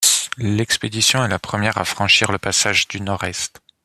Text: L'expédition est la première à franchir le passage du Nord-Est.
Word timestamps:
L'expédition 0.39 1.23
est 1.23 1.27
la 1.27 1.37
première 1.37 1.77
à 1.77 1.85
franchir 1.85 2.31
le 2.31 2.39
passage 2.39 2.87
du 2.87 3.01
Nord-Est. 3.01 3.59